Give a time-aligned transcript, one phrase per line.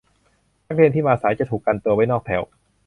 [0.67, 2.41] นักเรียนที่มาสายจะถูกกันตัวไว้นอกแถว